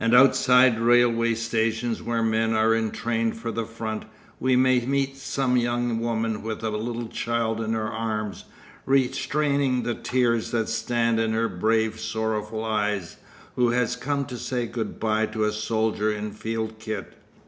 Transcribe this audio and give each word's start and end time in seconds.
And 0.03 0.15
outside 0.15 0.79
railway 0.79 1.35
stations 1.35 2.01
where 2.01 2.23
men 2.23 2.55
are 2.55 2.73
entrained 2.73 3.37
for 3.37 3.51
the 3.51 3.67
front, 3.67 4.05
we 4.39 4.55
may 4.55 4.79
meet 4.83 5.15
some 5.15 5.55
young 5.57 5.99
woman 5.99 6.41
with 6.41 6.63
a 6.63 6.71
little 6.71 7.07
child 7.07 7.61
in 7.61 7.73
her 7.73 7.87
arms, 7.93 8.45
restraining 8.87 9.83
the 9.83 9.93
tears 9.93 10.49
that 10.49 10.69
stand 10.69 11.19
in 11.19 11.33
her 11.33 11.47
brave, 11.47 11.99
sorrowful 11.99 12.63
eyes, 12.65 13.17
who 13.55 13.69
has 13.69 13.95
come 13.95 14.25
to 14.25 14.39
say 14.39 14.65
good 14.65 14.99
bye 14.99 15.27
to 15.27 15.43
a 15.43 15.51
soldier 15.53 16.11
in 16.11 16.31
field 16.31 16.79
kit. 16.79 17.13